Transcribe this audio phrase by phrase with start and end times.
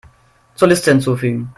[0.55, 1.49] Zur Liste hinzufügen.